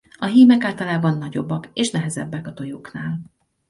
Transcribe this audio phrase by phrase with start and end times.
[0.17, 3.19] A hímek általában nagyobbak és nehezebbek a tojóknál.